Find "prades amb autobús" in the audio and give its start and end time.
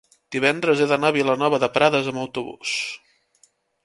1.75-2.73